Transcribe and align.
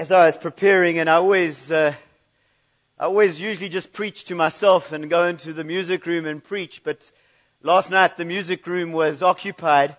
as 0.00 0.10
I 0.10 0.24
was 0.24 0.38
preparing, 0.38 0.98
and 0.98 1.10
I 1.10 1.16
always, 1.16 1.70
uh, 1.70 1.92
I 2.98 3.04
always 3.04 3.38
usually 3.38 3.68
just 3.68 3.92
preach 3.92 4.24
to 4.24 4.34
myself 4.34 4.92
and 4.92 5.10
go 5.10 5.26
into 5.26 5.52
the 5.52 5.62
music 5.62 6.06
room 6.06 6.24
and 6.24 6.42
preach, 6.42 6.82
but 6.82 7.12
last 7.62 7.90
night 7.90 8.16
the 8.16 8.24
music 8.24 8.66
room 8.66 8.92
was 8.92 9.22
occupied. 9.22 9.98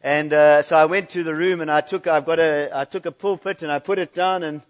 And 0.00 0.32
uh, 0.32 0.62
so 0.62 0.78
I 0.78 0.86
went 0.86 1.10
to 1.10 1.22
the 1.22 1.34
room 1.34 1.60
and 1.60 1.70
I 1.70 1.82
took 1.82 2.06
I've 2.06 2.24
got 2.24 2.38
a 2.38 2.70
I 2.72 2.86
took 2.86 3.04
a 3.04 3.12
pulpit 3.12 3.62
and 3.62 3.70
I 3.70 3.80
put 3.80 3.98
it 3.98 4.14
down 4.14 4.42
and 4.42 4.62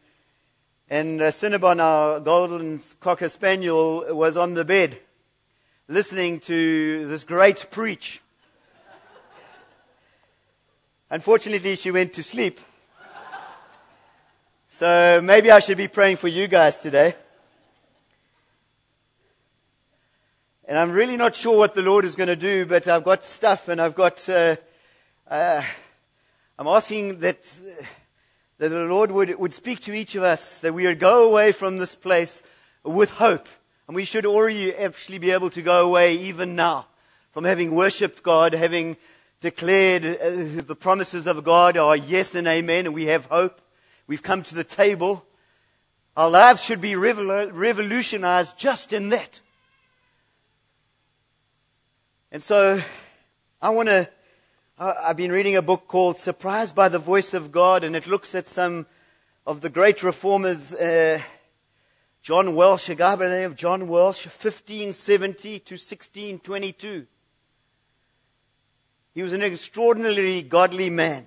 and 0.90 1.22
uh, 1.22 1.30
Cinnabon, 1.30 1.80
our 1.80 2.18
golden 2.18 2.80
cocker 2.98 3.28
spaniel, 3.28 4.04
was 4.12 4.36
on 4.36 4.54
the 4.54 4.64
bed, 4.64 4.98
listening 5.86 6.40
to 6.40 7.06
this 7.06 7.22
great 7.22 7.68
preach. 7.70 8.20
Unfortunately, 11.10 11.76
she 11.76 11.92
went 11.92 12.12
to 12.14 12.24
sleep. 12.24 12.58
So 14.74 15.20
maybe 15.22 15.50
I 15.50 15.58
should 15.58 15.76
be 15.76 15.86
praying 15.86 16.16
for 16.16 16.28
you 16.28 16.48
guys 16.48 16.78
today. 16.78 17.14
And 20.64 20.78
I'm 20.78 20.92
really 20.92 21.18
not 21.18 21.36
sure 21.36 21.58
what 21.58 21.74
the 21.74 21.82
Lord 21.82 22.06
is 22.06 22.16
going 22.16 22.28
to 22.28 22.36
do, 22.36 22.64
but 22.64 22.88
I've 22.88 23.04
got 23.04 23.22
stuff 23.22 23.68
and 23.68 23.82
I've 23.82 23.94
got. 23.94 24.26
Uh, 24.26 24.56
uh, 25.28 25.62
I'm 26.58 26.66
asking 26.66 27.18
that, 27.18 27.42
that 28.56 28.70
the 28.70 28.86
Lord 28.86 29.10
would, 29.10 29.38
would 29.38 29.52
speak 29.52 29.80
to 29.80 29.92
each 29.92 30.14
of 30.14 30.22
us, 30.22 30.60
that 30.60 30.72
we 30.72 30.86
would 30.86 30.98
go 30.98 31.28
away 31.28 31.52
from 31.52 31.76
this 31.76 31.94
place 31.94 32.42
with 32.82 33.10
hope. 33.10 33.50
And 33.88 33.94
we 33.94 34.06
should 34.06 34.24
already 34.24 34.74
actually 34.74 35.18
be 35.18 35.32
able 35.32 35.50
to 35.50 35.60
go 35.60 35.86
away 35.86 36.14
even 36.14 36.56
now 36.56 36.86
from 37.32 37.44
having 37.44 37.74
worshipped 37.74 38.22
God, 38.22 38.54
having 38.54 38.96
declared 39.42 40.06
uh, 40.06 40.62
the 40.62 40.76
promises 40.80 41.26
of 41.26 41.44
God 41.44 41.76
are 41.76 41.94
yes 41.94 42.34
and 42.34 42.48
amen, 42.48 42.86
and 42.86 42.94
we 42.94 43.04
have 43.04 43.26
hope. 43.26 43.61
We've 44.12 44.22
come 44.22 44.42
to 44.42 44.54
the 44.54 44.62
table. 44.62 45.24
Our 46.18 46.28
lives 46.28 46.62
should 46.62 46.82
be 46.82 46.96
revolutionized 46.96 48.58
just 48.58 48.92
in 48.92 49.08
that. 49.08 49.40
And 52.30 52.42
so 52.42 52.78
I 53.62 53.70
want 53.70 53.88
to, 53.88 54.10
I've 54.78 55.16
been 55.16 55.32
reading 55.32 55.56
a 55.56 55.62
book 55.62 55.88
called 55.88 56.18
Surprised 56.18 56.74
by 56.74 56.90
the 56.90 56.98
Voice 56.98 57.32
of 57.32 57.52
God, 57.52 57.84
and 57.84 57.96
it 57.96 58.06
looks 58.06 58.34
at 58.34 58.48
some 58.48 58.84
of 59.46 59.62
the 59.62 59.70
great 59.70 60.02
reformers. 60.02 60.74
Uh, 60.74 61.22
John 62.20 62.54
Welsh, 62.54 62.90
a 62.90 62.94
guy 62.94 63.16
by 63.16 63.28
the 63.28 63.36
name 63.36 63.46
of 63.46 63.56
John 63.56 63.88
Welsh, 63.88 64.26
1570 64.26 65.58
to 65.60 65.72
1622. 65.76 67.06
He 69.14 69.22
was 69.22 69.32
an 69.32 69.40
extraordinarily 69.40 70.42
godly 70.42 70.90
man. 70.90 71.24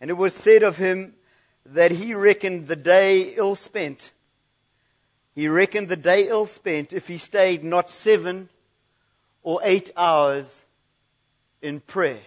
And 0.00 0.08
it 0.08 0.14
was 0.14 0.34
said 0.34 0.62
of 0.62 0.76
him 0.76 1.14
that 1.66 1.90
he 1.90 2.14
reckoned 2.14 2.66
the 2.66 2.76
day 2.76 3.34
ill 3.36 3.54
spent. 3.54 4.12
He 5.34 5.48
reckoned 5.48 5.88
the 5.88 5.96
day 5.96 6.28
ill 6.28 6.46
spent 6.46 6.92
if 6.92 7.08
he 7.08 7.18
stayed 7.18 7.64
not 7.64 7.90
seven 7.90 8.48
or 9.42 9.60
eight 9.62 9.90
hours 9.96 10.64
in 11.62 11.80
prayer. 11.80 12.20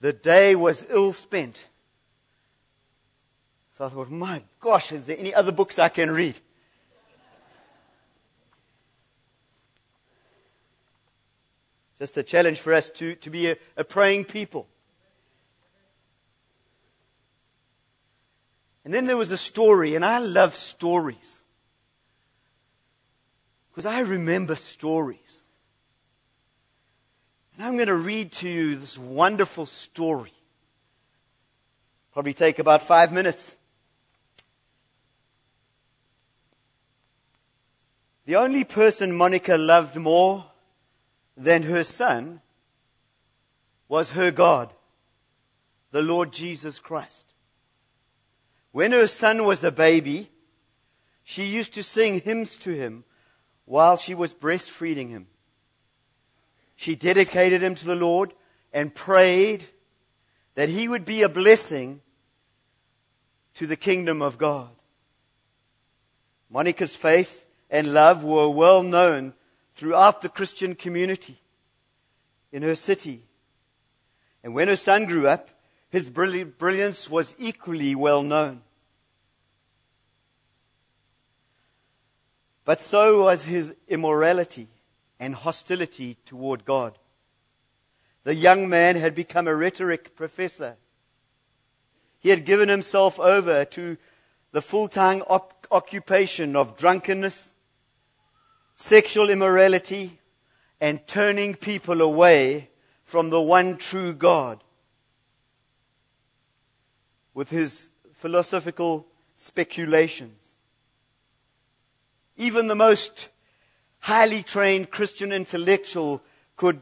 The 0.00 0.12
day 0.12 0.54
was 0.54 0.84
ill 0.90 1.12
spent. 1.12 1.68
So 3.72 3.86
I 3.86 3.88
thought, 3.88 4.10
my 4.10 4.42
gosh, 4.60 4.92
is 4.92 5.06
there 5.06 5.16
any 5.18 5.32
other 5.32 5.52
books 5.52 5.78
I 5.78 5.88
can 5.88 6.10
read? 6.10 6.38
Just 11.98 12.16
a 12.16 12.22
challenge 12.22 12.60
for 12.60 12.72
us 12.72 12.90
to, 12.90 13.14
to 13.14 13.30
be 13.30 13.48
a, 13.48 13.56
a 13.76 13.84
praying 13.84 14.24
people. 14.24 14.66
And 18.84 18.92
then 18.92 19.06
there 19.06 19.16
was 19.16 19.30
a 19.30 19.36
story, 19.36 19.94
and 19.94 20.04
I 20.04 20.18
love 20.18 20.54
stories. 20.56 21.42
Because 23.70 23.86
I 23.86 24.00
remember 24.00 24.56
stories. 24.56 25.42
And 27.56 27.64
I'm 27.64 27.76
going 27.76 27.86
to 27.86 27.94
read 27.94 28.32
to 28.32 28.48
you 28.48 28.76
this 28.76 28.98
wonderful 28.98 29.66
story. 29.66 30.32
Probably 32.12 32.34
take 32.34 32.58
about 32.58 32.82
five 32.82 33.12
minutes. 33.12 33.56
The 38.26 38.36
only 38.36 38.64
person 38.64 39.16
Monica 39.16 39.56
loved 39.56 39.96
more 39.96 40.44
than 41.36 41.64
her 41.64 41.84
son 41.84 42.40
was 43.88 44.10
her 44.10 44.30
God, 44.30 44.72
the 45.90 46.02
Lord 46.02 46.32
Jesus 46.32 46.78
Christ. 46.78 47.31
When 48.72 48.92
her 48.92 49.06
son 49.06 49.44
was 49.44 49.62
a 49.62 49.70
baby, 49.70 50.30
she 51.22 51.44
used 51.44 51.74
to 51.74 51.82
sing 51.82 52.20
hymns 52.20 52.56
to 52.58 52.72
him 52.72 53.04
while 53.64 53.96
she 53.96 54.14
was 54.14 54.32
breastfeeding 54.32 55.10
him. 55.10 55.26
She 56.74 56.96
dedicated 56.96 57.62
him 57.62 57.74
to 57.76 57.86
the 57.86 57.94
Lord 57.94 58.32
and 58.72 58.94
prayed 58.94 59.64
that 60.54 60.68
he 60.68 60.88
would 60.88 61.04
be 61.04 61.22
a 61.22 61.28
blessing 61.28 62.00
to 63.54 63.66
the 63.66 63.76
kingdom 63.76 64.22
of 64.22 64.38
God. 64.38 64.70
Monica's 66.50 66.96
faith 66.96 67.46
and 67.70 67.94
love 67.94 68.24
were 68.24 68.48
well 68.48 68.82
known 68.82 69.34
throughout 69.74 70.22
the 70.22 70.28
Christian 70.28 70.74
community 70.74 71.38
in 72.50 72.62
her 72.62 72.74
city. 72.74 73.22
And 74.42 74.54
when 74.54 74.68
her 74.68 74.76
son 74.76 75.04
grew 75.04 75.28
up, 75.28 75.48
his 75.92 76.08
brilliance 76.08 77.10
was 77.10 77.34
equally 77.36 77.94
well 77.94 78.22
known. 78.22 78.62
But 82.64 82.80
so 82.80 83.24
was 83.24 83.44
his 83.44 83.74
immorality 83.88 84.68
and 85.20 85.34
hostility 85.34 86.16
toward 86.24 86.64
God. 86.64 86.96
The 88.24 88.34
young 88.34 88.70
man 88.70 88.96
had 88.96 89.14
become 89.14 89.46
a 89.46 89.54
rhetoric 89.54 90.16
professor. 90.16 90.76
He 92.20 92.30
had 92.30 92.46
given 92.46 92.70
himself 92.70 93.20
over 93.20 93.66
to 93.66 93.98
the 94.52 94.62
full 94.62 94.88
time 94.88 95.22
op- 95.28 95.66
occupation 95.70 96.56
of 96.56 96.78
drunkenness, 96.78 97.52
sexual 98.76 99.28
immorality, 99.28 100.20
and 100.80 101.06
turning 101.06 101.54
people 101.54 102.00
away 102.00 102.70
from 103.04 103.28
the 103.28 103.42
one 103.42 103.76
true 103.76 104.14
God 104.14 104.61
with 107.34 107.50
his 107.50 107.88
philosophical 108.14 109.06
speculations. 109.34 110.38
Even 112.36 112.66
the 112.66 112.74
most 112.74 113.28
highly 114.00 114.42
trained 114.42 114.90
Christian 114.90 115.32
intellectual 115.32 116.22
could 116.56 116.80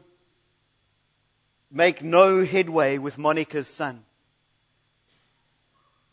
make 1.71 2.03
no 2.03 2.43
headway 2.43 2.97
with 2.97 3.17
Monica's 3.17 3.67
son. 3.67 4.03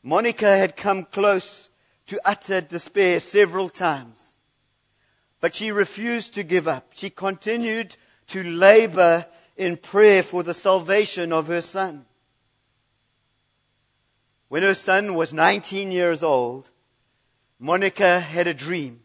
Monica 0.02 0.56
had 0.56 0.76
come 0.76 1.04
close 1.04 1.68
to 2.06 2.20
utter 2.24 2.60
despair 2.60 3.20
several 3.20 3.68
times, 3.68 4.34
but 5.40 5.54
she 5.54 5.72
refused 5.72 6.34
to 6.34 6.42
give 6.42 6.68
up. 6.68 6.92
She 6.94 7.10
continued 7.10 7.96
to 8.28 8.42
labor 8.42 9.26
in 9.56 9.76
prayer 9.76 10.22
for 10.22 10.42
the 10.42 10.54
salvation 10.54 11.32
of 11.32 11.48
her 11.48 11.60
son. 11.60 12.06
When 14.48 14.62
her 14.62 14.74
son 14.74 15.14
was 15.14 15.32
19 15.32 15.92
years 15.92 16.22
old, 16.22 16.70
Monica 17.58 18.20
had 18.20 18.46
a 18.46 18.54
dream. 18.54 19.00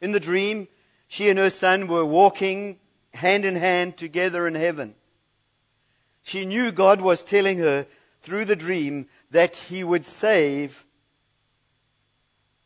In 0.00 0.12
the 0.12 0.20
dream, 0.20 0.68
she 1.08 1.30
and 1.30 1.38
her 1.38 1.50
son 1.50 1.86
were 1.86 2.04
walking 2.04 2.78
hand 3.14 3.44
in 3.44 3.56
hand 3.56 3.96
together 3.96 4.46
in 4.46 4.54
heaven. 4.54 4.94
She 6.22 6.44
knew 6.44 6.72
God 6.72 7.00
was 7.00 7.22
telling 7.22 7.58
her 7.58 7.86
through 8.20 8.44
the 8.44 8.56
dream 8.56 9.06
that 9.30 9.56
he 9.56 9.84
would 9.84 10.04
save 10.04 10.84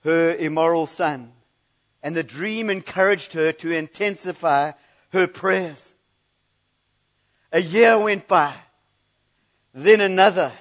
her 0.03 0.35
immoral 0.35 0.87
son. 0.87 1.33
And 2.03 2.17
the 2.17 2.23
dream 2.23 2.71
encouraged 2.71 3.35
her 3.35 3.53
to 3.53 3.71
intensify 3.71 4.73
her 5.13 5.27
prayers. 5.27 5.95
A 7.53 7.61
year 7.61 8.03
went 8.03 8.27
by, 8.27 8.55
then 9.75 10.01
another. 10.01 10.53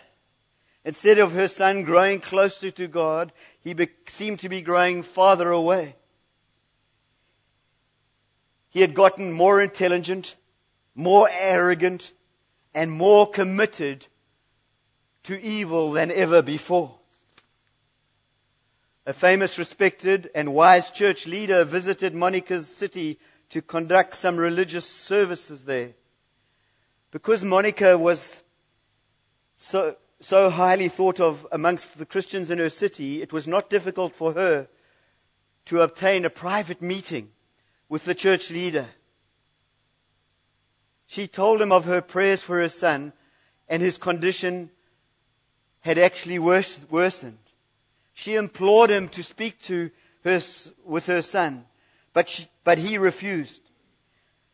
Instead 0.89 1.19
of 1.19 1.33
her 1.33 1.47
son 1.47 1.83
growing 1.83 2.19
closer 2.19 2.71
to 2.71 2.87
God, 2.87 3.31
he 3.61 3.75
be- 3.75 3.89
seemed 4.07 4.39
to 4.39 4.49
be 4.49 4.63
growing 4.63 5.03
farther 5.03 5.51
away. 5.51 5.95
He 8.71 8.81
had 8.81 8.95
gotten 8.95 9.31
more 9.31 9.61
intelligent, 9.61 10.35
more 10.95 11.29
arrogant, 11.31 12.11
and 12.73 12.91
more 12.91 13.29
committed 13.29 14.07
to 15.21 15.39
evil 15.39 15.91
than 15.91 16.09
ever 16.09 16.41
before. 16.41 16.97
A 19.05 19.13
famous, 19.13 19.59
respected, 19.59 20.31
and 20.33 20.55
wise 20.55 20.89
church 20.89 21.27
leader 21.27 21.65
visited 21.65 22.15
Monica's 22.15 22.67
city 22.67 23.19
to 23.51 23.61
conduct 23.61 24.15
some 24.15 24.37
religious 24.37 24.89
services 24.89 25.65
there. 25.65 25.91
Because 27.11 27.43
Monica 27.43 27.95
was 27.95 28.41
so 29.55 29.95
so 30.19 30.49
highly 30.49 30.89
thought 30.89 31.19
of 31.19 31.47
amongst 31.51 31.97
the 31.97 32.05
Christians 32.05 32.49
in 32.49 32.57
her 32.57 32.69
city, 32.69 33.21
it 33.21 33.31
was 33.31 33.47
not 33.47 33.69
difficult 33.69 34.13
for 34.13 34.33
her 34.33 34.67
to 35.65 35.81
obtain 35.81 36.25
a 36.25 36.29
private 36.29 36.81
meeting 36.81 37.31
with 37.87 38.05
the 38.05 38.15
church 38.15 38.51
leader. 38.51 38.87
She 41.07 41.27
told 41.27 41.61
him 41.61 41.71
of 41.71 41.85
her 41.85 42.01
prayers 42.01 42.41
for 42.41 42.59
her 42.59 42.69
son, 42.69 43.13
and 43.67 43.81
his 43.81 43.97
condition 43.97 44.71
had 45.81 45.97
actually 45.97 46.39
worsened. 46.39 47.37
She 48.13 48.35
implored 48.35 48.89
him 48.89 49.07
to 49.09 49.23
speak 49.23 49.61
to 49.63 49.89
her, 50.23 50.41
with 50.83 51.05
her 51.05 51.21
son, 51.21 51.65
but, 52.13 52.27
she, 52.27 52.47
but 52.63 52.77
he 52.77 52.97
refused. 52.97 53.61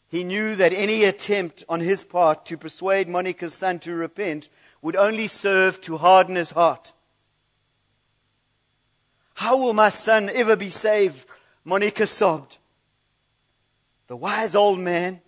He 0.08 0.24
knew 0.24 0.56
that 0.56 0.72
any 0.72 1.04
attempt 1.04 1.64
on 1.68 1.80
his 1.80 2.04
part 2.04 2.46
to 2.46 2.58
persuade 2.58 3.10
Monica's 3.10 3.56
son 3.56 3.80
to 3.80 3.94
repent 3.96 4.50
would 4.86 4.96
only 4.96 5.26
serve 5.26 5.82
to 5.82 5.98
harden 5.98 6.36
his 6.36 6.52
heart. 6.52 6.94
How 9.34 9.58
will 9.58 9.74
my 9.74 9.90
son 9.90 10.30
ever 10.30 10.56
be 10.56 10.70
saved? 10.70 11.28
Monica 11.64 12.06
sobbed. 12.06 12.60
The 14.06 14.16
wise 14.16 14.54
old 14.54 14.80
man 14.80 15.22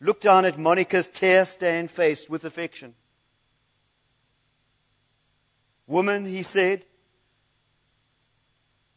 looked 0.00 0.22
down 0.22 0.46
at 0.46 0.58
Monica's 0.58 1.08
tear 1.08 1.44
stained 1.44 1.90
face 1.90 2.30
with 2.30 2.46
affection. 2.46 2.94
Woman, 5.86 6.24
he 6.24 6.42
said, 6.42 6.86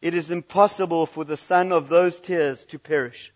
it 0.00 0.14
is 0.14 0.30
impossible 0.30 1.04
for 1.04 1.24
the 1.24 1.36
son 1.36 1.72
of 1.72 1.90
those 1.90 2.18
tears 2.20 2.64
to 2.64 2.78
perish. 2.78 3.34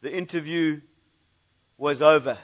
The 0.00 0.12
interview 0.12 0.80
was 1.78 2.02
over. 2.02 2.38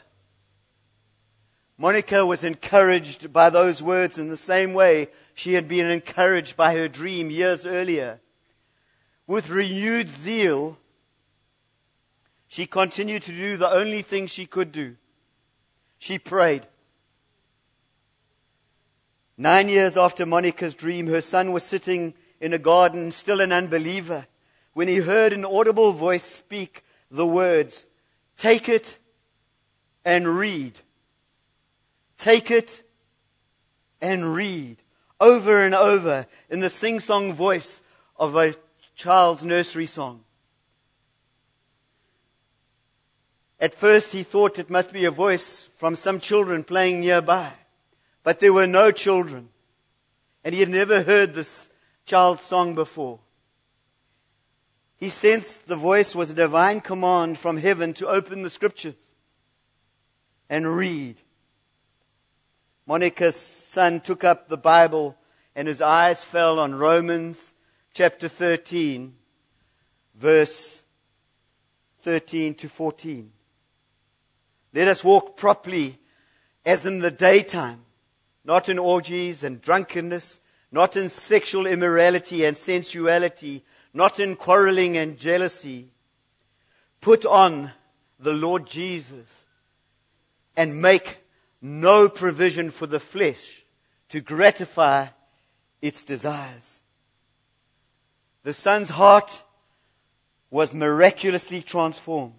Monica 1.81 2.27
was 2.27 2.45
encouraged 2.45 3.33
by 3.33 3.49
those 3.49 3.83
words 3.83 4.19
in 4.19 4.29
the 4.29 4.37
same 4.37 4.75
way 4.75 5.09
she 5.33 5.55
had 5.55 5.67
been 5.67 5.87
encouraged 5.87 6.55
by 6.55 6.75
her 6.75 6.89
dream 6.89 7.31
years 7.31 7.65
earlier. 7.65 8.21
With 9.27 9.49
renewed 9.49 10.11
zeal, 10.11 10.77
she 12.49 12.67
continued 12.67 13.23
to 13.23 13.33
do 13.33 13.57
the 13.57 13.73
only 13.73 14.03
thing 14.03 14.27
she 14.27 14.45
could 14.45 14.73
do. 14.73 14.97
She 15.99 16.19
prayed. 16.19 16.67
Nine 19.39 19.71
years 19.71 19.97
after 19.97 20.27
Monica's 20.27 20.75
dream, 20.75 21.07
her 21.07 21.23
son 21.23 21.51
was 21.51 21.65
sitting 21.65 22.13
in 22.43 22.53
a 22.53 22.59
garden, 22.59 23.11
still 23.11 23.41
an 23.41 23.53
unbeliever, 23.53 24.27
when 24.75 24.87
he 24.87 24.97
heard 24.97 25.33
an 25.33 25.47
audible 25.47 25.93
voice 25.93 26.25
speak 26.25 26.85
the 27.11 27.27
words, 27.27 27.87
Take 28.37 28.69
it 28.69 28.99
and 30.05 30.29
read. 30.29 30.79
Take 32.21 32.51
it 32.51 32.83
and 34.03 34.35
read 34.35 34.77
over 35.19 35.63
and 35.65 35.75
over 35.75 36.27
in 36.51 36.61
the 36.61 36.69
sing 36.69 37.01
song 37.01 37.33
voice 37.33 37.81
of 38.19 38.37
a 38.37 38.55
child's 38.95 39.43
nursery 39.43 39.87
song. 39.87 40.21
At 43.59 43.75
first, 43.75 44.13
he 44.13 44.23
thought 44.23 44.59
it 44.59 44.69
must 44.69 44.93
be 44.93 45.07
a 45.07 45.11
voice 45.11 45.71
from 45.79 45.97
some 45.97 46.21
children 46.21 46.63
playing 46.63 47.01
nearby, 47.01 47.51
but 48.23 48.39
there 48.39 48.53
were 48.53 48.67
no 48.67 48.91
children, 48.91 49.49
and 50.45 50.55
he 50.55 50.61
had 50.61 50.69
never 50.69 51.03
heard 51.03 51.33
this 51.33 51.71
child's 52.05 52.45
song 52.45 52.75
before. 52.75 53.19
He 54.99 55.09
sensed 55.09 55.69
the 55.69 55.77
voice 55.77 56.15
was 56.15 56.29
a 56.29 56.35
divine 56.35 56.83
command 56.83 57.39
from 57.39 57.57
heaven 57.57 57.95
to 57.95 58.09
open 58.09 58.43
the 58.43 58.51
scriptures 58.51 59.15
and 60.51 60.77
read. 60.77 61.17
Monica's 62.91 63.37
son 63.37 64.01
took 64.01 64.25
up 64.25 64.49
the 64.49 64.57
Bible 64.57 65.17
and 65.55 65.69
his 65.69 65.81
eyes 65.81 66.25
fell 66.25 66.59
on 66.59 66.75
Romans 66.75 67.55
chapter 67.95 68.27
13, 68.27 69.15
verse 70.17 70.83
13 72.01 72.53
to 72.57 72.69
14. 72.69 73.31
Let 74.75 74.89
us 74.89 75.05
walk 75.05 75.37
properly 75.37 76.01
as 76.67 76.85
in 76.85 76.99
the 76.99 77.13
daytime, 77.13 77.85
not 78.45 78.69
in 78.69 78.77
orgies 78.77 79.45
and 79.45 79.63
drunkenness, 79.63 80.41
not 80.73 80.97
in 80.97 81.09
sexual 81.11 81.69
immorality 81.69 82.45
and 82.45 82.57
sensuality, 82.57 83.63
not 83.95 84.19
in 84.19 84.35
quarreling 84.35 84.97
and 84.97 85.17
jealousy. 85.17 85.93
Put 87.01 87.25
on 87.25 87.71
the 88.19 88.33
Lord 88.33 88.67
Jesus 88.67 89.47
and 90.57 90.83
make 90.83 91.19
no 91.61 92.09
provision 92.09 92.71
for 92.71 92.87
the 92.87 93.01
flesh 93.01 93.65
to 94.09 94.21
gratify 94.21 95.07
its 95.83 96.05
desires. 96.05 96.83
The 98.43 98.55
son's 98.55 98.91
heart 98.91 99.43
was 100.51 100.75
miraculously 100.75 101.63
transformed. 101.63 102.35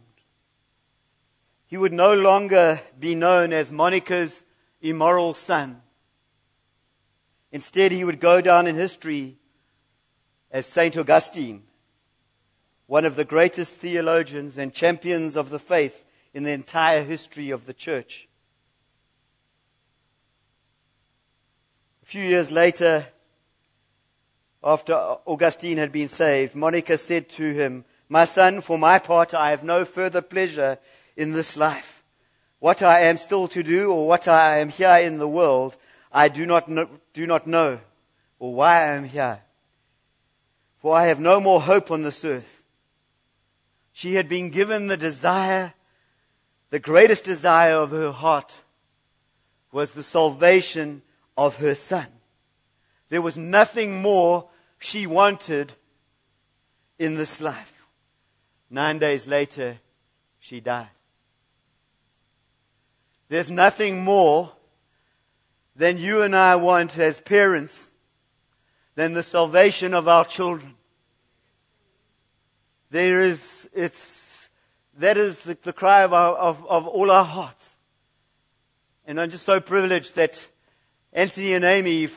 He 1.68 1.78
would 1.78 1.94
no 1.94 2.14
longer 2.14 2.82
be 3.00 3.16
known 3.16 3.54
as 3.54 3.72
Monica's 3.72 4.44
immoral 4.82 5.34
son. 5.34 5.82
Instead, 7.52 7.92
he 7.92 8.04
would 8.04 8.20
go 8.20 8.42
down 8.42 8.68
in 8.68 8.76
history 8.76 9.38
as 10.52 10.66
St. 10.66 10.98
Augustine, 10.98 11.64
one 12.88 13.06
of 13.06 13.16
the 13.16 13.24
greatest 13.24 13.78
theologians 13.78 14.58
and 14.58 14.74
champions 14.74 15.38
of 15.38 15.50
the 15.50 15.60
faith 15.60 16.04
in 16.34 16.44
the 16.44 16.52
entire 16.52 17.04
history 17.04 17.50
of 17.52 17.66
the 17.66 17.74
church. 17.74 18.28
Few 22.12 22.24
years 22.24 22.52
later, 22.52 23.08
after 24.62 24.94
Augustine 25.26 25.78
had 25.78 25.94
been 25.94 26.10
saved, 26.10 26.54
Monica 26.54 26.98
said 26.98 27.30
to 27.30 27.54
him, 27.54 27.86
My 28.10 28.26
son, 28.26 28.60
for 28.60 28.78
my 28.78 29.00
part, 29.00 29.34
I 29.34 29.52
have 29.52 29.64
no 29.64 29.86
further 29.86 30.22
pleasure 30.22 30.78
in 31.16 31.32
this 31.32 31.56
life. 31.56 32.04
What 32.60 32.82
I 32.82 33.00
am 33.04 33.16
still 33.16 33.48
to 33.48 33.64
do, 33.64 33.94
or 33.94 34.10
what 34.10 34.28
I 34.28 34.58
am 34.58 34.68
here 34.68 34.98
in 34.98 35.20
the 35.20 35.28
world, 35.28 35.78
I 36.12 36.28
do 36.28 36.46
not 36.46 36.68
know, 36.68 36.90
do 37.14 37.26
not 37.26 37.48
know 37.48 37.80
or 38.40 38.54
why 38.56 38.82
I 38.82 38.96
am 38.96 39.06
here. 39.06 39.40
For 40.80 40.94
I 40.94 41.06
have 41.06 41.20
no 41.22 41.40
more 41.40 41.62
hope 41.62 41.92
on 41.92 42.02
this 42.02 42.26
earth. 42.26 42.62
She 43.94 44.16
had 44.16 44.28
been 44.28 44.50
given 44.50 44.88
the 44.88 44.98
desire, 44.98 45.76
the 46.72 46.80
greatest 46.80 47.24
desire 47.24 47.78
of 47.78 47.92
her 47.92 48.12
heart 48.12 48.64
was 49.72 49.92
the 49.92 50.04
salvation 50.04 51.04
of 51.46 51.58
her 51.58 51.74
son. 51.74 52.06
There 53.10 53.22
was 53.22 53.36
nothing 53.36 54.02
more 54.02 54.48
she 54.78 55.08
wanted 55.08 55.74
in 57.00 57.16
this 57.16 57.42
life. 57.42 57.84
Nine 58.70 59.00
days 59.00 59.28
later, 59.28 59.80
she 60.40 60.60
died. 60.60 60.90
There's 63.28 63.50
nothing 63.50 64.04
more 64.04 64.52
than 65.76 65.98
you 65.98 66.22
and 66.22 66.36
I 66.36 66.58
want 66.58 67.00
as 67.00 67.20
parents 67.20 67.92
than 68.94 69.14
the 69.14 69.24
salvation 69.24 69.96
of 69.96 70.08
our 70.08 70.26
children. 70.26 70.76
There 72.92 73.22
is, 73.22 73.68
it's, 73.74 74.50
that 74.98 75.18
is 75.18 75.44
the, 75.44 75.58
the 75.60 75.74
cry 75.74 76.04
of, 76.04 76.14
our, 76.14 76.36
of, 76.36 76.66
of 76.68 76.88
all 76.88 77.10
our 77.10 77.26
hearts. 77.26 77.78
And 79.08 79.20
I'm 79.20 79.32
just 79.32 79.46
so 79.46 79.60
privileged 79.60 80.16
that 80.16 80.52
Anthony 81.14 81.54
and 81.54 81.66
Amy 81.66 82.10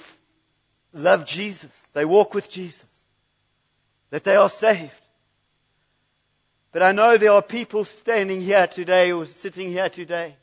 love 0.93 1.27
Jesus. 1.27 1.89
They 1.93 2.05
walk 2.05 2.35
with 2.35 2.51
Jesus. 2.51 2.87
That 4.11 4.25
they 4.25 4.37
are 4.37 4.49
saved. 4.49 5.01
But 6.73 6.83
I 6.83 6.93
know 6.93 7.17
there 7.17 7.33
are 7.33 7.43
people 7.43 7.85
standing 7.85 8.41
here 8.41 8.67
today 8.67 9.13
or 9.13 9.27
sitting 9.27 9.69
here 9.71 9.89
today 9.89 10.37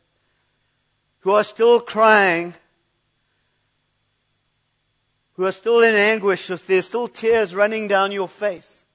who 1.19 1.31
are 1.31 1.43
still 1.43 1.79
crying, 1.79 2.53
who 5.33 5.45
are 5.45 5.51
still 5.51 5.81
in 5.81 5.95
anguish, 5.95 6.49
if 6.49 6.65
there's 6.67 6.85
still 6.85 7.07
tears 7.07 7.53
running 7.53 7.87
down 7.87 8.11
your 8.11 8.27
face 8.27 8.85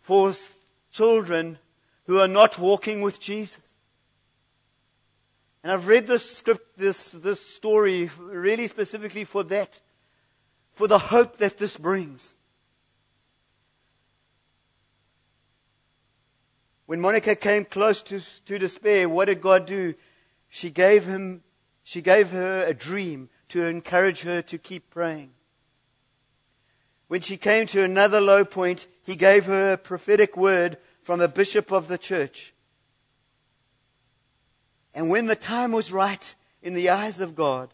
for 0.00 0.32
children 0.90 1.58
who 2.06 2.18
are 2.18 2.28
not 2.28 2.58
walking 2.58 3.02
with 3.02 3.20
Jesus. 3.20 3.67
And 5.62 5.72
I've 5.72 5.86
read 5.86 6.06
this 6.06 6.28
script, 6.28 6.78
this, 6.78 7.12
this 7.12 7.40
story 7.40 8.10
really 8.18 8.68
specifically 8.68 9.24
for 9.24 9.42
that, 9.44 9.80
for 10.72 10.86
the 10.86 10.98
hope 10.98 11.38
that 11.38 11.58
this 11.58 11.76
brings. 11.76 12.36
When 16.86 17.00
Monica 17.00 17.34
came 17.36 17.64
close 17.64 18.00
to, 18.02 18.20
to 18.46 18.58
despair, 18.58 19.08
what 19.08 19.26
did 19.26 19.42
God 19.42 19.66
do? 19.66 19.94
She 20.48 20.70
gave 20.70 21.04
him, 21.04 21.42
she 21.82 22.00
gave 22.00 22.30
her 22.30 22.64
a 22.64 22.72
dream 22.72 23.28
to 23.48 23.66
encourage 23.66 24.22
her 24.22 24.40
to 24.42 24.58
keep 24.58 24.88
praying. 24.90 25.32
When 27.08 27.20
she 27.20 27.36
came 27.36 27.66
to 27.68 27.82
another 27.82 28.20
low 28.20 28.44
point, 28.44 28.86
he 29.02 29.16
gave 29.16 29.46
her 29.46 29.72
a 29.72 29.78
prophetic 29.78 30.36
word 30.36 30.78
from 31.02 31.20
a 31.20 31.28
bishop 31.28 31.72
of 31.72 31.88
the 31.88 31.98
church. 31.98 32.54
And 34.98 35.10
when 35.10 35.26
the 35.26 35.36
time 35.36 35.70
was 35.70 35.92
right 35.92 36.34
in 36.60 36.74
the 36.74 36.88
eyes 36.88 37.20
of 37.20 37.36
God, 37.36 37.72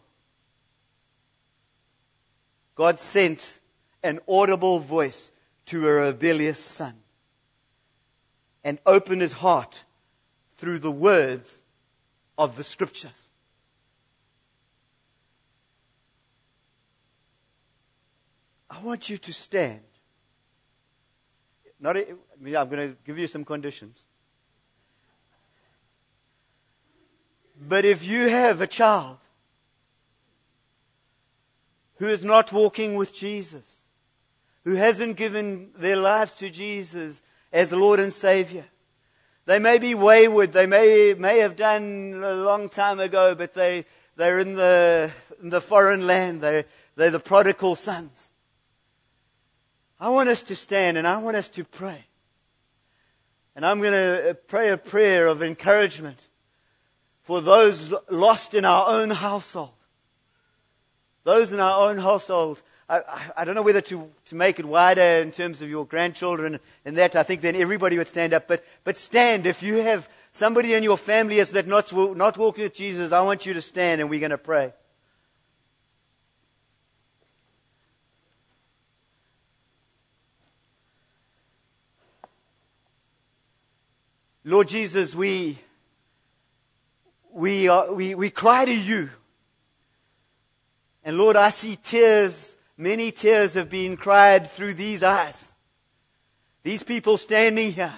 God 2.75 2.99
sent 2.99 3.61
an 4.03 4.19
audible 4.27 4.77
voice 4.77 5.31
to 5.65 5.89
a 5.89 5.91
rebellious 5.91 6.59
son 6.59 6.93
and 8.63 8.77
opened 8.85 9.21
his 9.21 9.33
heart 9.33 9.85
through 10.57 10.77
the 10.77 10.91
words 10.91 11.63
of 12.37 12.57
the 12.57 12.63
scriptures. 12.63 13.31
I 18.69 18.79
want 18.81 19.09
you 19.09 19.17
to 19.17 19.33
stand. 19.33 19.81
Not 21.79 21.97
a, 21.97 22.07
I'm 22.11 22.69
going 22.69 22.89
to 22.91 22.95
give 23.03 23.17
you 23.17 23.25
some 23.25 23.43
conditions. 23.43 24.05
But 27.59 27.85
if 27.85 28.05
you 28.05 28.27
have 28.29 28.61
a 28.61 28.67
child 28.67 29.17
who 31.97 32.07
is 32.07 32.25
not 32.25 32.51
walking 32.51 32.95
with 32.95 33.13
Jesus, 33.13 33.75
who 34.63 34.75
hasn't 34.75 35.15
given 35.15 35.69
their 35.77 35.95
lives 35.95 36.33
to 36.33 36.49
Jesus 36.49 37.21
as 37.53 37.71
Lord 37.71 37.99
and 37.99 38.11
Savior, 38.11 38.65
they 39.45 39.59
may 39.59 39.77
be 39.77 39.95
wayward. 39.95 40.51
They 40.51 40.65
may, 40.65 41.13
may 41.13 41.39
have 41.39 41.55
done 41.55 42.21
a 42.23 42.33
long 42.33 42.67
time 42.67 42.99
ago, 42.99 43.35
but 43.35 43.53
they, 43.53 43.85
they're 44.15 44.39
in 44.39 44.55
the, 44.55 45.11
in 45.41 45.49
the 45.49 45.61
foreign 45.61 46.07
land. 46.07 46.41
They, 46.41 46.65
they're 46.95 47.11
the 47.11 47.19
prodigal 47.19 47.75
sons. 47.75 48.31
I 49.99 50.09
want 50.09 50.29
us 50.29 50.43
to 50.43 50.55
stand 50.55 50.97
and 50.97 51.07
I 51.07 51.17
want 51.19 51.37
us 51.37 51.47
to 51.49 51.63
pray. 51.63 52.05
And 53.55 53.65
I'm 53.65 53.79
going 53.79 53.93
to 53.93 54.37
pray 54.47 54.69
a 54.69 54.77
prayer 54.77 55.27
of 55.27 55.41
encouragement 55.41 56.27
for 57.25 57.41
those 57.41 57.91
lost 58.07 58.53
in 58.53 58.65
our 58.65 58.87
own 58.87 59.09
household. 59.09 59.73
Those 61.23 61.51
in 61.51 61.59
our 61.59 61.89
own 61.89 61.97
household. 61.97 62.61
I, 62.87 62.99
I, 62.99 63.31
I, 63.37 63.45
don't 63.45 63.55
know 63.55 63.63
whether 63.63 63.81
to, 63.81 64.11
to 64.25 64.35
make 64.35 64.59
it 64.59 64.65
wider 64.65 65.01
in 65.01 65.31
terms 65.31 65.63
of 65.63 65.67
your 65.67 65.87
grandchildren 65.87 66.59
and 66.85 66.95
that. 66.97 67.15
I 67.15 67.23
think 67.23 67.41
then 67.41 67.55
everybody 67.55 67.97
would 67.97 68.07
stand 68.07 68.35
up. 68.35 68.47
But, 68.47 68.63
but 68.83 68.99
stand. 68.99 69.47
If 69.47 69.63
you 69.63 69.77
have 69.77 70.07
somebody 70.33 70.75
in 70.75 70.83
your 70.83 70.99
family 70.99 71.39
is 71.39 71.49
that 71.49 71.65
not, 71.65 71.91
not 72.15 72.37
walking 72.37 72.63
with 72.63 72.75
Jesus, 72.75 73.11
I 73.11 73.21
want 73.21 73.47
you 73.47 73.55
to 73.55 73.61
stand 73.61 74.01
and 74.01 74.07
we're 74.07 74.19
going 74.19 74.29
to 74.29 74.37
pray. 74.37 74.71
Lord 84.43 84.67
Jesus, 84.67 85.15
we, 85.15 85.57
we, 87.35 87.67
are, 87.67 87.93
we, 87.93 88.15
we 88.15 88.29
cry 88.29 88.63
to 88.63 88.73
you. 88.73 89.09
And 91.03 91.17
Lord, 91.17 91.35
I 91.35 91.49
see 91.49 91.75
tears, 91.75 92.55
many 92.77 93.11
tears 93.11 93.55
have 93.55 93.69
been 93.69 93.97
cried 93.97 94.49
through 94.49 94.75
these 94.75 95.03
eyes. 95.03 95.53
These 96.63 96.83
people 96.83 97.17
standing 97.17 97.73
here, 97.73 97.93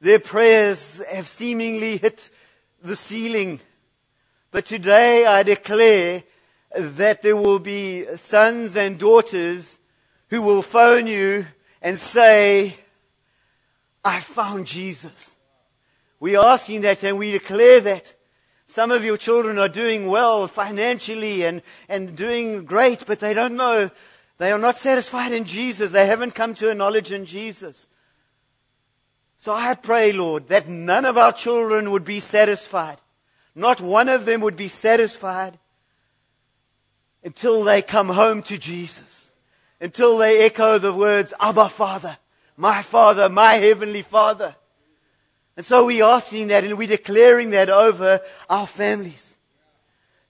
their 0.00 0.20
prayers 0.20 1.02
have 1.10 1.26
seemingly 1.26 1.96
hit 1.96 2.30
the 2.82 2.94
ceiling. 2.94 3.60
But 4.52 4.64
today 4.64 5.26
I 5.26 5.42
declare 5.42 6.22
that 6.72 7.22
there 7.22 7.36
will 7.36 7.58
be 7.58 8.06
sons 8.16 8.76
and 8.76 8.96
daughters 8.96 9.76
who 10.30 10.40
will 10.40 10.62
phone 10.62 11.08
you 11.08 11.46
and 11.82 11.98
say, 11.98 12.76
I 14.04 14.20
found 14.20 14.68
Jesus. 14.68 15.34
We're 16.20 16.38
asking 16.38 16.82
that 16.82 17.02
and 17.02 17.18
we 17.18 17.32
declare 17.32 17.80
that. 17.80 18.15
Some 18.66 18.90
of 18.90 19.04
your 19.04 19.16
children 19.16 19.58
are 19.58 19.68
doing 19.68 20.06
well 20.06 20.48
financially 20.48 21.44
and, 21.44 21.62
and 21.88 22.16
doing 22.16 22.64
great, 22.64 23.06
but 23.06 23.20
they 23.20 23.32
don't 23.32 23.56
know. 23.56 23.90
They 24.38 24.50
are 24.50 24.58
not 24.58 24.76
satisfied 24.76 25.32
in 25.32 25.44
Jesus. 25.44 25.92
They 25.92 26.06
haven't 26.06 26.34
come 26.34 26.54
to 26.54 26.70
a 26.70 26.74
knowledge 26.74 27.12
in 27.12 27.24
Jesus. 27.24 27.88
So 29.38 29.52
I 29.52 29.74
pray, 29.74 30.12
Lord, 30.12 30.48
that 30.48 30.68
none 30.68 31.04
of 31.04 31.16
our 31.16 31.32
children 31.32 31.90
would 31.90 32.04
be 32.04 32.20
satisfied. 32.20 32.98
Not 33.54 33.80
one 33.80 34.08
of 34.08 34.26
them 34.26 34.40
would 34.40 34.56
be 34.56 34.68
satisfied 34.68 35.58
until 37.22 37.64
they 37.64 37.82
come 37.82 38.08
home 38.08 38.42
to 38.42 38.58
Jesus. 38.58 39.30
Until 39.80 40.18
they 40.18 40.44
echo 40.44 40.78
the 40.78 40.92
words, 40.92 41.32
Abba 41.40 41.68
Father, 41.68 42.18
my 42.56 42.82
Father, 42.82 43.28
my 43.28 43.54
Heavenly 43.54 44.02
Father. 44.02 44.56
And 45.56 45.64
so 45.64 45.86
we're 45.86 46.04
asking 46.04 46.48
that 46.48 46.64
and 46.64 46.76
we're 46.76 46.86
declaring 46.86 47.50
that 47.50 47.68
over 47.68 48.20
our 48.48 48.66
families. 48.66 49.36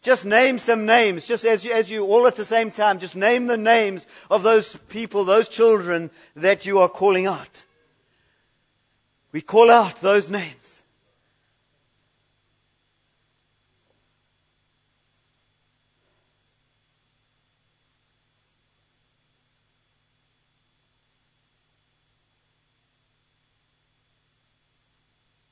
Just 0.03 0.25
name 0.25 0.61
some 0.61 0.87
names, 0.87 1.27
just 1.27 1.45
as 1.45 1.65
you, 1.65 1.73
as 1.73 1.91
you 1.91 2.05
all 2.05 2.29
at 2.29 2.37
the 2.37 2.45
same 2.45 2.71
time, 2.71 3.01
just 3.01 3.17
name 3.17 3.47
the 3.47 3.57
names 3.57 4.07
of 4.31 4.45
those 4.45 4.77
people, 4.89 5.25
those 5.25 5.49
children 5.49 6.11
that 6.37 6.65
you 6.65 6.79
are 6.79 6.89
calling 6.89 7.27
out. 7.27 7.65
We 9.33 9.41
call 9.41 9.69
out 9.69 10.01
those 10.01 10.31
names. 10.31 10.55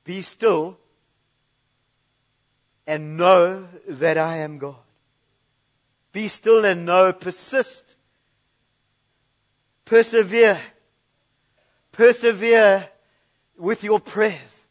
Be 0.05 0.21
still 0.21 0.77
and 2.87 3.17
know 3.17 3.67
that 3.87 4.17
I 4.17 4.37
am 4.37 4.59
God. 4.59 4.75
Be 6.13 6.27
still 6.27 6.63
and 6.63 6.85
know, 6.85 7.11
persist, 7.11 7.95
persevere, 9.83 10.59
persevere 11.91 12.87
with 13.57 13.83
your 13.83 13.99
prayers. 13.99 14.67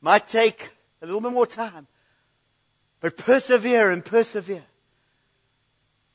Might 0.00 0.26
take 0.26 0.70
a 1.02 1.06
little 1.06 1.20
bit 1.20 1.32
more 1.32 1.46
time, 1.46 1.88
but 3.00 3.16
persevere 3.16 3.90
and 3.90 4.04
persevere. 4.04 4.64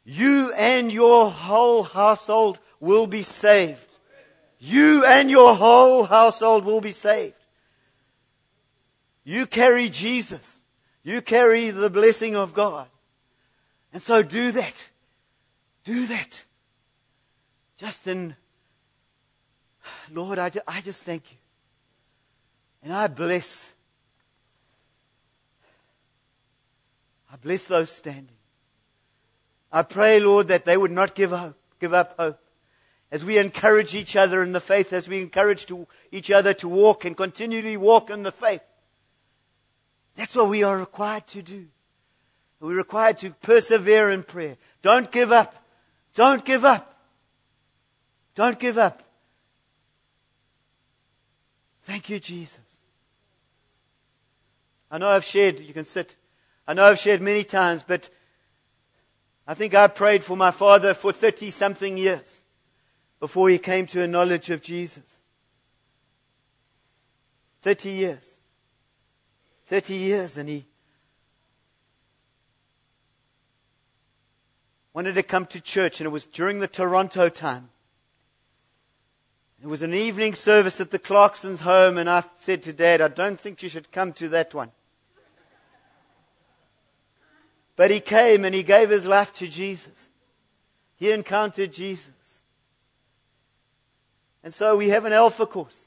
You 0.04 0.54
and 0.54 0.92
your 0.92 1.30
whole 1.30 1.84
household 1.84 2.60
will 2.80 3.06
be 3.06 3.22
saved. 3.22 4.00
You 4.60 5.06
and 5.06 5.30
your 5.30 5.56
whole 5.56 6.06
household 6.06 6.66
will 6.66 6.82
be 6.82 6.92
saved. 6.92 7.36
You 9.24 9.46
carry 9.46 9.90
Jesus. 9.90 10.62
You 11.04 11.22
carry 11.22 11.70
the 11.70 11.90
blessing 11.90 12.36
of 12.36 12.54
God. 12.54 12.88
And 13.94 14.02
so 14.02 14.24
do 14.24 14.52
that. 14.52 14.90
Do 15.84 16.06
that. 16.08 16.46
Just 17.78 18.08
in, 18.08 18.36
Lord, 20.14 20.38
I, 20.40 20.50
just, 20.50 20.66
I 20.68 20.82
just 20.82 21.04
thank 21.04 21.32
you. 21.32 21.38
And 22.84 22.94
I 22.94 23.08
bless. 23.08 23.74
I 27.32 27.36
bless 27.38 27.66
those 27.66 27.92
standing. 27.92 28.36
I 29.72 29.84
pray, 29.84 30.20
Lord, 30.20 30.50
that 30.50 30.66
they 30.66 30.78
would 30.78 30.92
not 30.92 31.16
give 31.16 31.32
up, 31.32 31.56
give 31.80 31.94
up 31.94 32.16
hope. 32.20 32.40
As 33.12 33.26
we 33.26 33.38
encourage 33.38 33.94
each 33.94 34.16
other 34.16 34.42
in 34.42 34.52
the 34.52 34.62
faith, 34.62 34.94
as 34.94 35.08
we 35.08 35.22
encourage 35.22 35.66
to, 35.68 35.88
each 36.12 36.32
other 36.32 36.54
to 36.56 36.68
walk 36.68 37.04
and 37.06 37.16
continually 37.16 37.78
walk 37.78 38.10
in 38.10 38.24
the 38.24 38.32
faith. 38.32 38.62
That's 40.16 40.36
what 40.36 40.50
we 40.50 40.64
are 40.64 40.78
required 40.78 41.28
to 41.28 41.42
do. 41.42 41.68
We're 42.60 42.76
required 42.76 43.18
to 43.20 43.32
persevere 43.32 44.12
in 44.12 44.24
prayer. 44.24 44.58
Don't 44.82 45.12
give 45.12 45.32
up. 45.32 45.56
Don't 46.14 46.46
give 46.46 46.64
up. 46.64 46.96
Don't 48.36 48.60
give 48.60 48.78
up. 48.78 49.02
Thank 51.84 52.10
you, 52.10 52.20
Jesus. 52.20 52.60
I 54.92 54.98
know 54.98 55.08
I've 55.08 55.24
shared, 55.24 55.60
you 55.60 55.74
can 55.74 55.86
sit. 55.86 56.18
I 56.68 56.74
know 56.74 56.86
I've 56.86 57.00
shared 57.00 57.22
many 57.22 57.44
times, 57.44 57.84
but 57.84 58.10
I 59.48 59.54
think 59.54 59.74
I 59.74 59.88
prayed 59.88 60.24
for 60.24 60.38
my 60.38 60.52
father 60.52 60.94
for 60.94 61.12
30 61.12 61.50
something 61.50 61.98
years 61.98 62.42
before 63.20 63.50
he 63.50 63.58
came 63.58 63.88
to 63.88 64.04
a 64.04 64.08
knowledge 64.08 64.50
of 64.50 64.62
Jesus. 64.62 65.04
30 67.62 67.90
years. 67.90 68.41
30 69.72 69.96
years 69.96 70.38
and 70.38 70.50
he 70.50 70.66
wanted 74.94 75.14
to 75.14 75.24
come 75.24 75.46
to 75.46 75.62
church 75.62 76.02
and 76.02 76.08
it 76.08 76.10
was 76.10 76.26
during 76.26 76.60
the 76.60 76.68
Toronto 76.68 77.30
time. 77.30 77.70
It 79.62 79.68
was 79.68 79.82
an 79.82 79.94
evening 79.94 80.36
service 80.36 80.82
at 80.82 80.92
the 80.92 81.00
Clarksons' 81.00 81.62
home 81.62 81.98
and 81.98 82.10
I 82.10 82.22
said 82.38 82.64
to 82.64 82.74
Dad, 82.74 83.00
I 83.00 83.08
don't 83.08 83.40
think 83.40 83.64
you 83.64 83.70
should 83.70 83.94
come 83.94 84.12
to 84.12 84.28
that 84.28 84.54
one. 84.54 84.74
But 87.78 87.92
he 87.92 88.02
came 88.02 88.44
and 88.44 88.54
he 88.54 88.64
gave 88.64 88.90
his 88.90 89.08
life 89.08 89.32
to 89.36 89.48
Jesus. 89.48 90.10
He 90.98 91.14
encountered 91.14 91.72
Jesus. 91.72 92.44
And 94.44 94.54
so 94.54 94.76
we 94.76 94.90
have 94.90 95.06
an 95.06 95.14
alpha 95.14 95.46
course. 95.46 95.86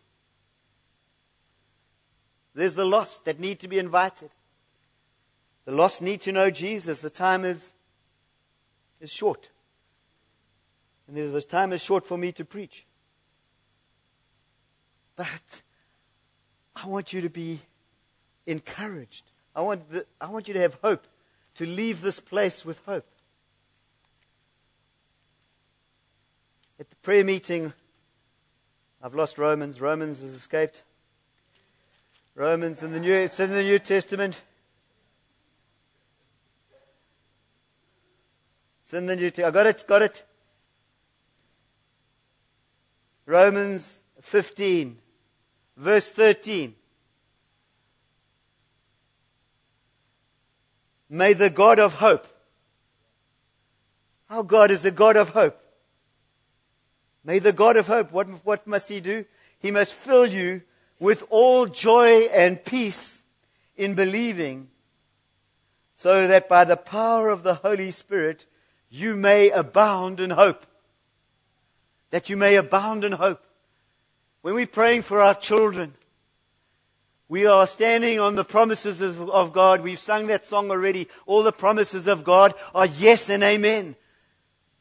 There's 2.54 2.75
the 2.75 2.84
lost 2.84 3.25
that 3.25 3.40
need 3.40 3.58
to 3.61 3.68
be 3.68 3.78
invited. 3.78 4.30
The 5.64 5.73
lost 5.73 6.02
need 6.02 6.20
to 6.23 6.32
know 6.32 6.50
Jesus. 6.50 7.00
The 7.00 7.11
time 7.11 7.44
is, 7.44 7.73
is 9.00 9.12
short. 9.12 9.50
And 11.08 11.16
the 11.16 11.42
time 11.42 11.73
is 11.73 11.82
short 11.82 12.06
for 12.06 12.16
me 12.16 12.32
to 12.32 12.44
preach. 12.44 12.87
But 15.16 15.62
I 16.76 16.87
want 16.87 17.12
you 17.12 17.20
to 17.23 17.30
be 17.30 17.61
encouraged. 18.46 19.25
I 19.54 19.62
want, 19.62 19.90
the, 19.90 20.06
I 20.20 20.28
want 20.28 20.49
you 20.49 20.54
to 20.54 20.61
have 20.61 20.78
hope, 20.82 21.06
to 21.56 21.66
leave 21.66 22.00
this 22.00 22.20
place 22.20 22.64
with 22.64 22.84
hope. 22.84 23.06
At 26.80 26.90
the 26.90 26.96
prayer 26.96 27.25
meeting, 27.25 27.73
I've 29.00 29.14
lost 29.14 29.38
Romans. 29.38 29.80
Romans 29.80 30.20
has 30.20 30.32
escaped. 30.32 30.82
Romans 32.34 32.82
in 32.82 32.92
the 32.92 32.98
New, 32.98 33.14
it's 33.14 33.38
in 33.38 33.50
the 33.50 33.62
New 33.62 33.78
Testament. 33.78 34.42
It's 38.82 38.92
in 38.92 39.06
the 39.06 39.14
New 39.14 39.30
Testament. 39.30 39.54
I 39.54 39.62
got 39.62 39.66
it, 39.66 39.84
got 39.86 40.02
it. 40.02 40.24
Romans 43.26 44.02
15, 44.20 44.98
verse 45.76 46.10
13. 46.10 46.74
May 51.08 51.32
the 51.32 51.50
God 51.50 51.78
of 51.78 51.94
hope. 51.94 52.26
Our 54.28 54.42
God 54.42 54.72
is 54.72 54.82
the 54.82 54.90
God 54.90 55.16
of 55.16 55.30
hope. 55.30 55.60
May 57.22 57.38
the 57.38 57.52
God 57.52 57.76
of 57.76 57.86
hope, 57.86 58.10
what, 58.10 58.26
what 58.44 58.66
must 58.66 58.88
He 58.88 59.00
do? 59.00 59.24
He 59.60 59.70
must 59.70 59.94
fill 59.94 60.26
you 60.26 60.62
with 60.98 61.24
all 61.30 61.66
joy 61.66 62.22
and 62.32 62.64
peace 62.64 63.22
in 63.76 63.94
believing, 63.94 64.68
so 65.94 66.28
that 66.28 66.48
by 66.48 66.64
the 66.64 66.76
power 66.76 67.30
of 67.30 67.42
the 67.42 67.54
Holy 67.54 67.90
Spirit 67.90 68.46
you 68.88 69.16
may 69.16 69.50
abound 69.50 70.20
in 70.20 70.30
hope. 70.30 70.66
That 72.10 72.28
you 72.28 72.36
may 72.36 72.56
abound 72.56 73.04
in 73.04 73.12
hope. 73.12 73.44
When 74.42 74.54
we're 74.54 74.66
praying 74.66 75.02
for 75.02 75.20
our 75.20 75.34
children, 75.34 75.94
we 77.28 77.46
are 77.46 77.66
standing 77.66 78.20
on 78.20 78.36
the 78.36 78.44
promises 78.44 79.00
of 79.00 79.52
God. 79.52 79.80
We've 79.80 79.98
sung 79.98 80.26
that 80.26 80.46
song 80.46 80.70
already. 80.70 81.08
All 81.26 81.42
the 81.42 81.52
promises 81.52 82.06
of 82.06 82.22
God 82.22 82.54
are 82.74 82.86
yes 82.86 83.30
and 83.30 83.42
amen 83.42 83.96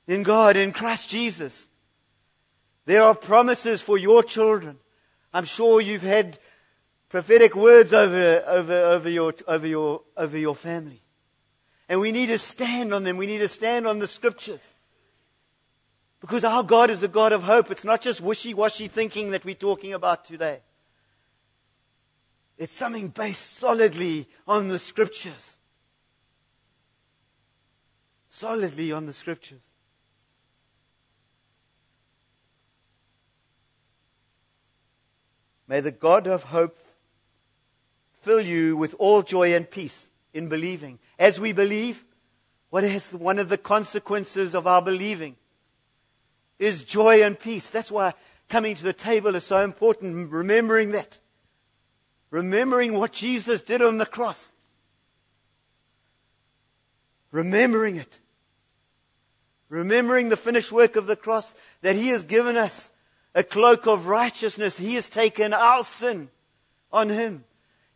in 0.08 0.24
God, 0.24 0.58
in 0.58 0.74
Christ 0.74 1.10
Jesus. 1.10 1.70
There 2.86 3.02
are 3.02 3.16
promises 3.16 3.82
for 3.82 3.98
your 3.98 4.22
children. 4.22 4.78
I'm 5.34 5.46
sure 5.46 5.82
you've 5.82 6.04
had 6.04 6.38
prophetic 7.10 7.56
words 7.56 7.94
over, 7.94 8.44
over, 8.48 8.74
over, 8.74 9.10
your, 9.10 9.34
over, 9.48 9.68
your, 9.68 10.02
over 10.16 10.38
your 10.38 10.56
family. 10.56 11.02
And 11.90 12.00
we 12.00 12.12
need 12.12 12.28
to 12.28 12.38
stand 12.38 12.94
on 12.94 13.04
them. 13.04 13.18
We 13.18 13.28
need 13.28 13.40
to 13.40 13.48
stand 13.48 13.88
on 13.88 14.00
the 14.00 14.08
scriptures. 14.08 14.66
Because 16.22 16.44
our 16.44 16.64
God 16.64 16.90
is 16.90 17.04
a 17.04 17.08
God 17.08 17.34
of 17.34 17.44
hope. 17.44 17.70
It's 17.70 17.84
not 17.84 18.02
just 18.02 18.22
wishy 18.22 18.54
washy 18.54 18.88
thinking 18.88 19.32
that 19.32 19.44
we're 19.44 19.56
talking 19.56 19.94
about 19.94 20.24
today. 20.24 20.62
It's 22.58 22.74
something 22.74 23.10
based 23.10 23.58
solidly 23.58 24.28
on 24.48 24.68
the 24.70 24.80
scriptures. 24.80 25.58
Solidly 28.30 28.92
on 28.92 29.06
the 29.06 29.14
scriptures. 29.14 29.73
May 35.74 35.80
the 35.80 35.90
God 35.90 36.28
of 36.28 36.44
hope 36.44 36.78
fill 38.22 38.42
you 38.42 38.78
with 38.78 38.94
all 39.00 39.24
joy 39.24 39.56
and 39.56 39.68
peace 39.68 40.08
in 40.32 40.48
believing. 40.48 41.00
As 41.18 41.40
we 41.40 41.52
believe, 41.52 42.06
what 42.70 42.84
is 42.84 43.12
one 43.12 43.40
of 43.40 43.50
the 43.50 43.58
consequences 43.58 44.54
of 44.54 44.68
our 44.68 44.84
believing? 44.84 45.36
Is 46.60 46.84
joy 46.84 47.24
and 47.24 47.40
peace. 47.40 47.72
That's 47.72 47.92
why 47.92 48.14
coming 48.50 48.76
to 48.76 48.84
the 48.84 48.94
table 48.94 49.34
is 49.34 49.46
so 49.46 49.64
important, 49.64 50.32
remembering 50.32 50.92
that. 50.92 51.20
Remembering 52.30 52.94
what 52.94 53.12
Jesus 53.12 53.60
did 53.60 53.82
on 53.82 53.98
the 53.98 54.06
cross. 54.06 54.52
Remembering 57.32 57.96
it. 57.96 58.20
Remembering 59.70 60.30
the 60.30 60.38
finished 60.38 60.72
work 60.72 60.96
of 60.98 61.08
the 61.08 61.16
cross 61.16 61.56
that 61.82 61.96
He 61.96 62.10
has 62.10 62.26
given 62.26 62.58
us 62.58 62.92
a 63.36 63.44
cloak 63.44 63.88
of 63.88 64.08
righteousness. 64.08 64.78
He 64.78 64.96
has 64.96 65.10
taken 65.10 65.54
our 65.54 65.84
sin 65.84 66.30
on 66.92 67.10
him. 67.10 67.44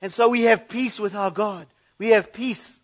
And 0.01 0.11
so 0.11 0.29
we 0.29 0.43
have 0.43 0.67
peace 0.67 0.99
with 0.99 1.15
our 1.15 1.31
God. 1.31 1.67
We 1.97 2.09
have 2.09 2.33
peace. 2.33 2.79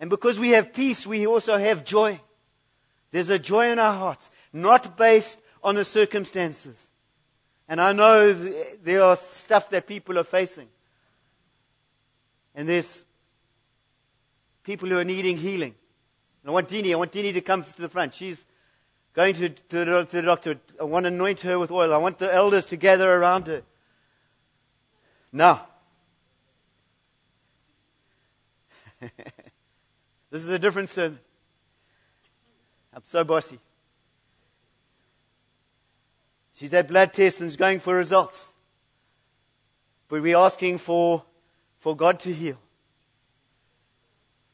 And 0.00 0.10
because 0.10 0.38
we 0.38 0.50
have 0.50 0.72
peace, 0.72 1.06
we 1.06 1.26
also 1.26 1.58
have 1.58 1.84
joy. 1.84 2.20
There's 3.10 3.28
a 3.28 3.38
joy 3.38 3.70
in 3.70 3.78
our 3.78 3.94
hearts, 3.94 4.30
not 4.52 4.96
based 4.96 5.38
on 5.62 5.74
the 5.74 5.84
circumstances. 5.84 6.88
And 7.68 7.80
I 7.80 7.92
know 7.92 8.32
there 8.32 9.02
are 9.02 9.16
stuff 9.16 9.70
that 9.70 9.86
people 9.86 10.18
are 10.18 10.24
facing. 10.24 10.68
And 12.54 12.68
there's 12.68 13.04
people 14.62 14.88
who 14.88 14.98
are 14.98 15.04
needing 15.04 15.36
healing. 15.36 15.74
And 16.42 16.50
I 16.50 16.52
want 16.52 16.68
Dini, 16.68 16.92
I 16.92 16.96
want 16.96 17.12
Dini 17.12 17.32
to 17.32 17.40
come 17.40 17.62
to 17.62 17.80
the 17.80 17.88
front. 17.88 18.14
She's 18.14 18.44
going 19.14 19.34
to, 19.34 19.48
to, 19.48 19.84
the, 19.84 20.04
to 20.04 20.16
the 20.16 20.22
doctor. 20.22 20.60
I 20.80 20.84
want 20.84 21.04
to 21.04 21.08
anoint 21.08 21.40
her 21.40 21.58
with 21.58 21.70
oil. 21.70 21.92
I 21.92 21.98
want 21.98 22.18
the 22.18 22.32
elders 22.32 22.64
to 22.66 22.76
gather 22.76 23.12
around 23.12 23.46
her. 23.46 23.62
Now, 25.32 25.66
this 29.00 30.42
is 30.42 30.48
a 30.48 30.58
different 30.58 30.90
sermon. 30.90 31.18
I'm 32.94 33.02
so 33.04 33.24
bossy. 33.24 33.58
She's 36.54 36.72
had 36.72 36.88
blood 36.88 37.12
tests 37.12 37.40
and 37.40 37.48
is 37.48 37.56
going 37.56 37.80
for 37.80 37.96
results. 37.96 38.52
But 40.08 40.22
we're 40.22 40.36
asking 40.36 40.78
for, 40.78 41.24
for 41.78 41.96
God 41.96 42.20
to 42.20 42.32
heal. 42.32 42.58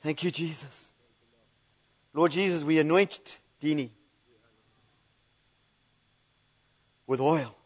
Thank 0.01 0.23
you, 0.23 0.31
Jesus. 0.31 0.91
Lord 2.15 2.33
Jesus, 2.33 2.63
we 2.63 2.79
anoint 2.79 3.39
Dini. 3.61 3.91
With 7.09 7.21
oil. 7.21 7.57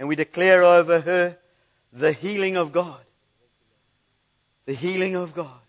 And 0.00 0.08
we 0.08 0.16
declare 0.16 0.64
over 0.64 1.00
her 1.02 1.38
the 1.92 2.10
healing 2.10 2.56
of 2.56 2.72
God. 2.72 3.00
The 4.64 4.72
healing 4.72 5.14
of 5.14 5.32
God. 5.32 5.60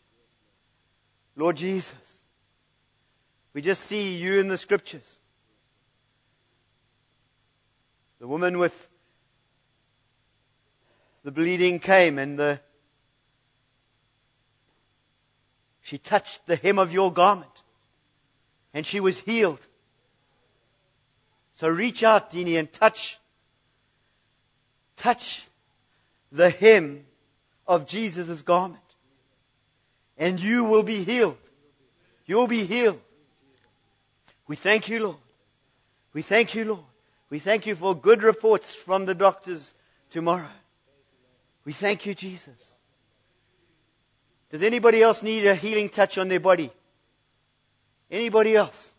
Lord 1.36 1.58
Jesus, 1.58 2.24
we 3.54 3.62
just 3.62 3.84
see 3.84 4.18
you 4.18 4.40
in 4.40 4.48
the 4.48 4.58
scriptures. 4.58 5.20
The 8.20 8.28
woman 8.28 8.58
with 8.58 8.92
the 11.24 11.32
bleeding 11.32 11.80
came 11.80 12.18
and 12.18 12.40
the 12.40 12.60
she 15.82 15.98
touched 15.98 16.48
the 16.48 16.56
hem 16.56 16.80
of 16.80 16.92
your 16.92 17.14
garment 17.14 17.64
and 18.74 18.86
she 18.86 19.00
was 19.00 19.20
healed. 19.20 19.68
So 21.58 21.68
reach 21.70 22.04
out, 22.04 22.30
Dini, 22.30 22.60
and 22.60 22.72
touch, 22.72 23.18
touch 24.96 25.48
the 26.32 26.52
hem 26.52 27.04
of 27.68 27.88
Jesus' 27.88 28.44
garment. 28.44 28.80
And 30.20 30.40
you 30.40 30.66
will 30.66 30.84
be 30.84 31.04
healed. 31.04 31.40
You'll 32.28 32.46
be 32.46 32.64
healed. 32.64 33.02
We 34.48 34.56
thank 34.56 34.88
you, 34.88 35.04
Lord. 35.04 35.18
We 36.14 36.22
thank 36.22 36.54
you, 36.54 36.64
Lord. 36.64 36.86
We 37.32 37.40
thank 37.40 37.66
you 37.66 37.74
for 37.74 37.96
good 37.96 38.22
reports 38.22 38.76
from 38.76 39.06
the 39.06 39.16
doctors 39.16 39.74
tomorrow. 40.12 40.54
We 41.66 41.74
thank 41.74 42.06
you, 42.06 42.14
Jesus. 42.14 42.76
Does 44.52 44.62
anybody 44.62 45.02
else 45.02 45.24
need 45.24 45.48
a 45.48 45.56
healing 45.56 45.90
touch 45.90 46.20
on 46.20 46.28
their 46.28 46.40
body? 46.40 46.70
Anybody 48.12 48.56
else? 48.56 48.94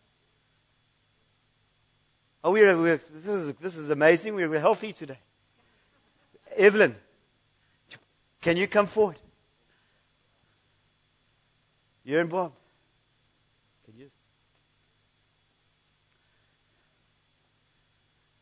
Oh, 2.43 2.53
we're, 2.53 2.77
we're, 2.81 2.97
this, 2.97 3.27
is, 3.27 3.53
this 3.55 3.77
is 3.77 3.91
amazing. 3.91 4.35
We're, 4.35 4.49
we're 4.49 4.61
healthy 4.61 4.93
today. 4.93 5.19
Evelyn, 6.57 6.95
can 8.41 8.57
you 8.57 8.67
come 8.67 8.87
forward? 8.87 9.17
You 12.05 12.21
and 12.21 12.31
Bob. 12.31 12.53
Can 13.85 13.99
you? 13.99 14.11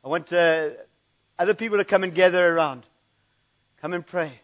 I 0.04 0.08
want 0.08 0.32
uh, 0.32 0.70
other 1.38 1.54
people 1.54 1.78
to 1.78 1.84
come 1.84 2.04
and 2.04 2.14
gather 2.14 2.54
around. 2.54 2.84
Come 3.80 3.92
and 3.92 4.06
pray. 4.06 4.40